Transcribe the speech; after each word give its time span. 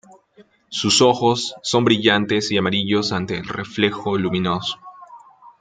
Sus 0.69 0.99
ojos 1.03 1.53
son 1.61 1.85
brillantes 1.85 2.51
y 2.51 2.57
amarillos 2.57 3.11
ante 3.11 3.37
el 3.37 3.47
reflejo 3.47 4.17
luminoso. 4.17 4.79